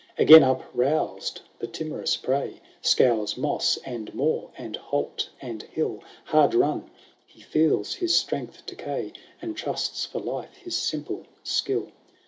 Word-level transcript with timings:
XXII 0.15 0.23
Again 0.23 0.43
up 0.43 0.65
roused 0.73 1.41
the 1.59 1.67
timorous 1.67 2.17
prey 2.17 2.59
Scours 2.81 3.37
moss, 3.37 3.77
and 3.85 4.11
moor, 4.15 4.49
and 4.57 4.75
holt, 4.75 5.29
and 5.39 5.61
hill; 5.61 6.01
Hard 6.25 6.55
run, 6.55 6.89
he 7.27 7.39
feels 7.39 7.93
his 7.93 8.15
strength 8.17 8.65
decay, 8.65 9.13
And 9.43 9.55
trusts 9.55 10.03
for 10.05 10.17
life 10.19 10.55
his 10.55 10.75
simple 10.75 11.27
skill. 11.43 11.91